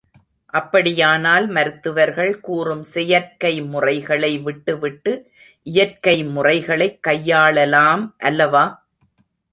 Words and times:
அப்படியானால் 0.53 1.47
மருத்துவர்கள் 1.47 2.39
கூறும் 2.39 2.83
செயற்கை 2.83 3.61
முறைகளை 3.61 4.39
விட்டு 4.39 4.79
விட்டு 4.79 5.13
இயற்கை 5.67 6.23
முறைகளைக் 6.23 6.99
கையாளலாம் 7.07 8.11
அல்லவா? 8.17 8.65